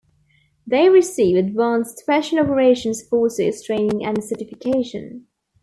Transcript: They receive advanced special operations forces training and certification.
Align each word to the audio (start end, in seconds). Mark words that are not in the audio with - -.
They 0.65 0.89
receive 0.89 1.37
advanced 1.37 1.99
special 1.99 2.39
operations 2.39 3.03
forces 3.03 3.63
training 3.63 4.03
and 4.03 4.23
certification. 4.23 5.27